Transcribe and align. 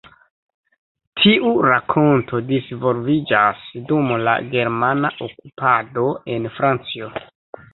Tiu 1.19 1.51
rakonto 1.67 2.39
disvolviĝas 2.51 3.67
dum 3.91 4.09
la 4.29 4.35
germana 4.57 5.13
okupado 5.27 6.09
en 6.39 6.49
Francio. 6.57 7.13